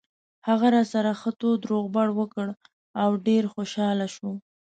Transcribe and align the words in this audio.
هغه 0.47 0.67
راسره 0.75 1.11
ښه 1.19 1.31
تود 1.39 1.61
روغبړ 1.71 2.07
وکړ 2.19 2.47
او 3.01 3.09
ډېر 3.27 3.43
خوشاله 3.53 4.07
شو. 4.15 4.31